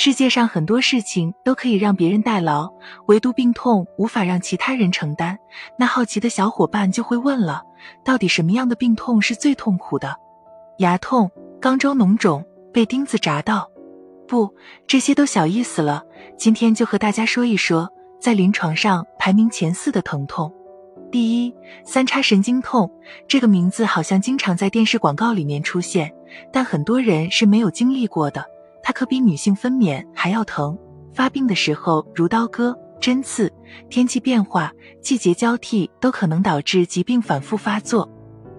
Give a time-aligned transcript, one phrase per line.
[0.00, 2.72] 世界上很多事情都可以让别人代劳，
[3.06, 5.36] 唯独病痛无法让其他人承担。
[5.76, 7.64] 那好奇的小伙伴就会问了：
[8.04, 10.14] 到底什么样的病痛是最痛苦的？
[10.78, 11.28] 牙痛、
[11.60, 13.68] 肛周脓肿、被钉子扎到？
[14.28, 14.54] 不，
[14.86, 16.04] 这些都小意思了。
[16.36, 17.90] 今天就和大家说一说，
[18.20, 20.54] 在临床上排名前四的疼痛。
[21.10, 21.52] 第一，
[21.84, 22.88] 三叉神经痛，
[23.26, 26.14] 这个名字好像经常在电视广告里面出现，
[26.52, 28.46] 但很多人是没有经历过的。
[28.88, 30.74] 它可比女性分娩还要疼，
[31.12, 33.52] 发病的时候如刀割、针刺，
[33.90, 34.72] 天气变化、
[35.02, 38.10] 季节交替都可能导致疾病反复发作。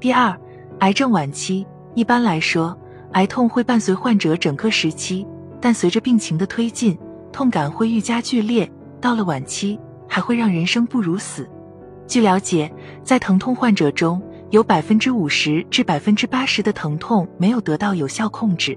[0.00, 0.34] 第二，
[0.78, 2.74] 癌症晚期，一般来说，
[3.12, 5.26] 癌痛会伴随患者整个时期，
[5.60, 6.98] 但随着病情的推进，
[7.30, 8.66] 痛感会愈加剧烈，
[9.02, 9.78] 到了晚期
[10.08, 11.46] 还会让人生不如死。
[12.06, 12.72] 据了解，
[13.02, 18.74] 在疼痛患者中有百分之五十至百分之八十的疼痛没有得到有效控制。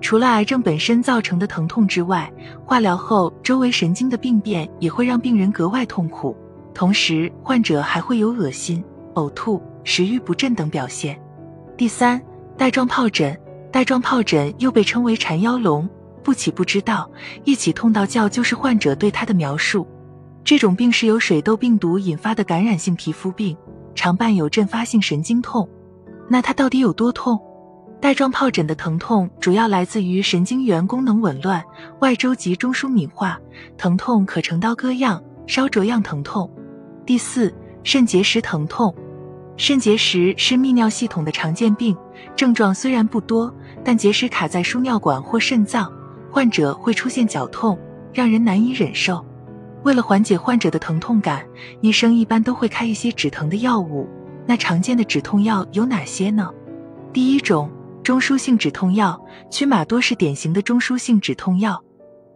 [0.00, 2.32] 除了癌症本身造成的疼痛之外，
[2.64, 6.36] 化疗后周围神经的病变也会让病人格外痛苦，
[6.72, 8.82] 同时患者还会有恶心、
[9.14, 11.20] 呕吐、食欲不振等表现。
[11.76, 12.20] 第三，
[12.56, 13.38] 带状疱疹，
[13.70, 15.88] 带状疱疹又被称为缠腰龙，
[16.22, 17.10] 不起不知道，
[17.44, 19.86] 一起痛到叫就是患者对它的描述。
[20.42, 23.56] 这种病是由水痘病毒引发的感染性皮肤病，
[23.94, 25.68] 常伴有阵发性神经痛。
[26.28, 27.38] 那它到底有多痛？
[28.00, 31.62] 带状疱疹的疼痛主要来自于神经元功能紊乱、
[31.98, 33.38] 外周及中枢敏化，
[33.76, 36.50] 疼痛可呈刀割样、烧灼样疼痛。
[37.04, 38.94] 第四，肾结石疼痛。
[39.58, 41.94] 肾结石是泌尿系统的常见病，
[42.34, 45.92] 症状虽然不多，但结石卡在输尿管或肾脏，
[46.30, 47.78] 患者会出现绞痛，
[48.14, 49.22] 让人难以忍受。
[49.82, 51.44] 为了缓解患者的疼痛感，
[51.82, 54.08] 医生一般都会开一些止疼的药物。
[54.46, 56.48] 那常见的止痛药有哪些呢？
[57.12, 57.70] 第一种。
[58.02, 59.20] 中枢性止痛药，
[59.50, 61.80] 曲马多是典型的中枢性止痛药。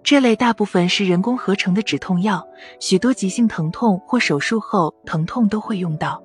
[0.03, 2.47] 这类大部分是人工合成的止痛药，
[2.79, 6.23] 许多急性疼痛或手术后疼痛都会用到。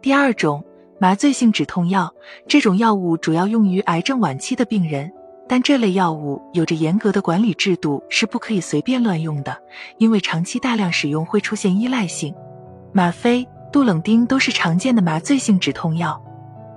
[0.00, 0.64] 第二种，
[1.00, 2.12] 麻醉性止痛药，
[2.46, 5.12] 这种药物主要用于癌症晚期的病人，
[5.48, 9.60] 但这类药物有着严格的管理制度，是不可以随便乱用的，
[9.98, 12.32] 因为长期大量使用会出现依赖性。
[12.92, 16.22] 吗啡、杜冷丁都是常见的麻醉性止痛药。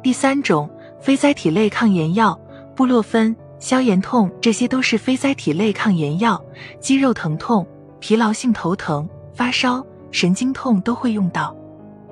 [0.02, 0.68] 第三种。
[1.02, 2.40] 非甾体类抗炎药，
[2.76, 6.42] 布洛芬、消炎痛，这些都是非甾体类抗炎药。
[6.80, 7.66] 肌肉疼痛、
[8.00, 11.56] 疲劳性头疼、发烧、神经痛都会用到。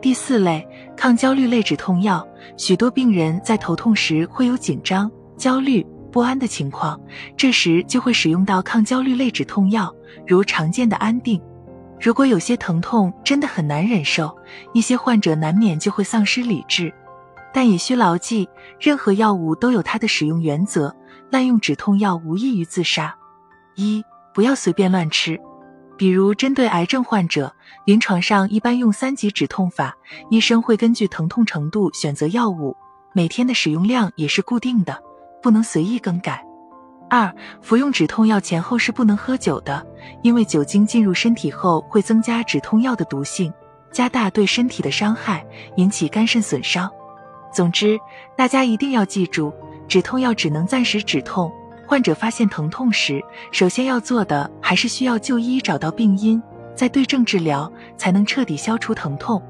[0.01, 0.65] 第四类
[0.95, 2.25] 抗焦虑类止痛药，
[2.55, 6.99] 许多病人在头痛时会有紧张、焦虑、不安的情况，
[7.35, 9.93] 这时就会使用到抗焦虑类止痛药，
[10.25, 11.41] 如常见的安定。
[11.99, 14.33] 如果有些疼痛真的很难忍受，
[14.71, 16.93] 一些患者难免就会丧失理智。
[17.53, 18.47] 但也需牢记，
[18.79, 20.95] 任何药物都有它的使用原则，
[21.29, 23.15] 滥用止痛药无异于自杀。
[23.75, 24.03] 一，
[24.33, 25.39] 不要随便乱吃。
[25.97, 27.51] 比如针对癌症患者，
[27.85, 29.95] 临床上一般用三级止痛法，
[30.29, 32.75] 医生会根据疼痛程度选择药物，
[33.13, 35.01] 每天的使用量也是固定的，
[35.41, 36.45] 不能随意更改。
[37.09, 39.83] 二，服用止痛药前后是不能喝酒的，
[40.21, 43.51] 因为酒精进入身体后会增加止痛药的毒性，
[43.91, 45.43] 加大对身体的伤害，
[45.77, 46.91] 引起肝肾损伤。
[47.57, 47.99] 总之，
[48.35, 49.51] 大家一定要记住，
[49.87, 51.51] 止痛药只能暂时止痛。
[51.87, 53.19] 患者发现疼痛时，
[53.51, 56.39] 首先要做的还是需要就医，找到病因，
[56.75, 59.41] 再对症治疗，才能彻底消除疼痛。